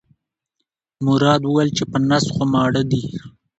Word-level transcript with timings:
مراد 1.05 1.41
وویل 1.45 1.69
چې 1.77 1.83
په 1.91 1.97
نس 2.09 2.25
خو 2.33 2.43
ماړه 2.53 2.81
دي. 2.91 3.03